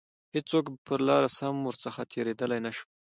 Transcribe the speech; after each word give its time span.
هیڅوک 0.35 0.65
پر 0.85 0.99
لاره 1.07 1.29
سم 1.37 1.55
ورڅخه 1.67 2.01
تیریدلای 2.11 2.59
نه 2.65 2.71
شو. 2.75 2.85